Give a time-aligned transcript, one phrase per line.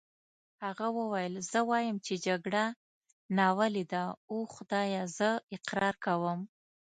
[0.63, 2.63] هغه وویل: زه وایم چې جګړه
[3.37, 6.39] ناولې ده، اوه خدایه زه اقرار کوم.